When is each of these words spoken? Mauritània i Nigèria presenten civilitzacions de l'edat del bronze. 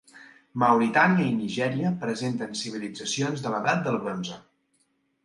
Mauritània 0.61 1.27
i 1.31 1.35
Nigèria 1.41 1.91
presenten 2.05 2.57
civilitzacions 2.63 3.45
de 3.45 3.53
l'edat 3.57 3.85
del 3.89 3.99
bronze. 4.07 4.39